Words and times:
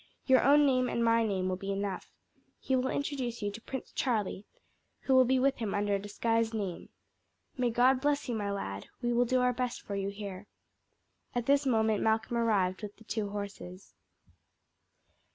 Your 0.25 0.41
own 0.41 0.65
name 0.65 0.89
and 0.89 1.05
my 1.05 1.23
name 1.23 1.47
will 1.47 1.57
be 1.57 1.71
enough. 1.71 2.11
He 2.59 2.75
will 2.75 2.87
introduce 2.89 3.43
you 3.43 3.51
to 3.51 3.61
Prince 3.61 3.91
Charlie, 3.91 4.47
who 5.01 5.13
will 5.13 5.25
be 5.25 5.37
with 5.37 5.57
him 5.57 5.75
under 5.75 5.93
a 5.93 5.99
disguised 5.99 6.55
name. 6.55 6.89
May 7.55 7.69
God 7.69 8.01
bless 8.01 8.27
you, 8.27 8.33
my 8.33 8.49
lad! 8.51 8.87
We 9.03 9.13
will 9.13 9.25
do 9.25 9.41
our 9.41 9.53
best 9.53 9.83
for 9.83 9.95
you 9.95 10.09
here." 10.09 10.47
At 11.35 11.45
this 11.45 11.67
moment 11.67 12.01
Malcolm 12.01 12.37
arrived 12.37 12.81
with 12.81 12.95
the 12.97 13.03
two 13.03 13.29
horses. 13.29 13.93